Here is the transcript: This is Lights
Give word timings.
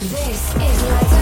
This 0.00 0.54
is 0.54 0.82
Lights 0.84 1.17